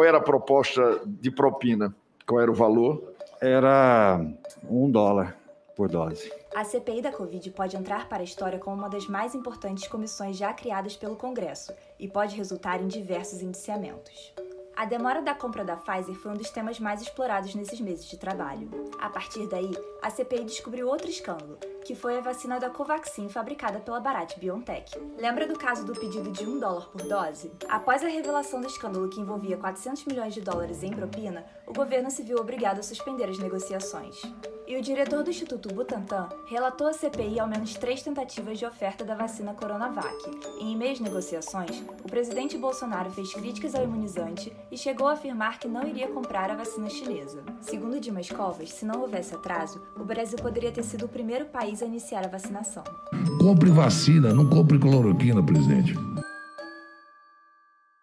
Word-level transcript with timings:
Qual 0.00 0.08
era 0.08 0.16
a 0.16 0.22
proposta 0.22 1.02
de 1.04 1.30
propina? 1.30 1.94
Qual 2.26 2.40
era 2.40 2.50
o 2.50 2.54
valor? 2.54 3.12
Era 3.38 4.18
um 4.66 4.90
dólar 4.90 5.36
por 5.76 5.90
dose. 5.90 6.32
A 6.56 6.64
CPI 6.64 7.02
da 7.02 7.12
Covid 7.12 7.50
pode 7.50 7.76
entrar 7.76 8.08
para 8.08 8.22
a 8.22 8.24
história 8.24 8.58
como 8.58 8.76
uma 8.76 8.88
das 8.88 9.06
mais 9.06 9.34
importantes 9.34 9.86
comissões 9.86 10.38
já 10.38 10.54
criadas 10.54 10.96
pelo 10.96 11.16
Congresso 11.16 11.74
e 11.98 12.08
pode 12.08 12.34
resultar 12.34 12.80
em 12.80 12.88
diversos 12.88 13.42
indiciamentos. 13.42 14.32
A 14.80 14.86
demora 14.86 15.20
da 15.20 15.34
compra 15.34 15.62
da 15.62 15.76
Pfizer 15.76 16.14
foi 16.14 16.30
um 16.30 16.36
dos 16.36 16.48
temas 16.48 16.80
mais 16.80 17.02
explorados 17.02 17.54
nesses 17.54 17.78
meses 17.82 18.08
de 18.08 18.16
trabalho. 18.16 18.70
A 18.98 19.10
partir 19.10 19.46
daí, 19.46 19.70
a 20.00 20.08
CPI 20.08 20.44
descobriu 20.44 20.88
outro 20.88 21.10
escândalo, 21.10 21.58
que 21.84 21.94
foi 21.94 22.16
a 22.16 22.22
vacina 22.22 22.58
da 22.58 22.70
Covaxin 22.70 23.28
fabricada 23.28 23.78
pela 23.78 24.00
Bharat 24.00 24.38
Biotech. 24.38 24.98
Lembra 25.18 25.46
do 25.46 25.58
caso 25.58 25.84
do 25.84 25.92
pedido 25.92 26.32
de 26.32 26.46
um 26.46 26.58
dólar 26.58 26.88
por 26.88 27.02
dose? 27.02 27.52
Após 27.68 28.02
a 28.02 28.08
revelação 28.08 28.58
do 28.62 28.68
escândalo 28.68 29.10
que 29.10 29.20
envolvia 29.20 29.58
400 29.58 30.06
milhões 30.06 30.32
de 30.32 30.40
dólares 30.40 30.82
em 30.82 30.94
propina, 30.94 31.44
o 31.66 31.74
governo 31.74 32.10
se 32.10 32.22
viu 32.22 32.38
obrigado 32.38 32.78
a 32.78 32.82
suspender 32.82 33.28
as 33.28 33.38
negociações. 33.38 34.22
E 34.70 34.76
o 34.76 34.80
diretor 34.80 35.24
do 35.24 35.30
Instituto 35.30 35.74
Butantan 35.74 36.28
relatou 36.46 36.86
à 36.86 36.92
CPI 36.92 37.40
ao 37.40 37.48
menos 37.48 37.74
três 37.74 38.04
tentativas 38.04 38.56
de 38.56 38.64
oferta 38.64 39.04
da 39.04 39.16
vacina 39.16 39.52
Coronavac. 39.52 40.16
E 40.60 40.70
em 40.70 40.76
meias 40.76 41.00
negociações, 41.00 41.82
o 42.04 42.08
presidente 42.08 42.56
Bolsonaro 42.56 43.10
fez 43.10 43.34
críticas 43.34 43.74
ao 43.74 43.82
imunizante 43.82 44.52
e 44.70 44.78
chegou 44.78 45.08
a 45.08 45.14
afirmar 45.14 45.58
que 45.58 45.66
não 45.66 45.88
iria 45.88 46.06
comprar 46.06 46.52
a 46.52 46.54
vacina 46.54 46.88
chinesa. 46.88 47.42
Segundo 47.60 47.98
Dimas 47.98 48.30
Covas, 48.30 48.70
se 48.70 48.84
não 48.84 49.00
houvesse 49.00 49.34
atraso, 49.34 49.82
o 49.98 50.04
Brasil 50.04 50.38
poderia 50.38 50.70
ter 50.70 50.84
sido 50.84 51.06
o 51.06 51.08
primeiro 51.08 51.46
país 51.46 51.82
a 51.82 51.86
iniciar 51.86 52.24
a 52.24 52.28
vacinação. 52.28 52.84
Compre 53.40 53.70
vacina, 53.70 54.32
não 54.32 54.48
compre 54.48 54.78
cloroquina, 54.78 55.42
presidente. 55.42 55.94